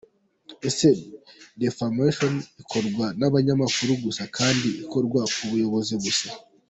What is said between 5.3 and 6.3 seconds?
ku bayobozi gusa?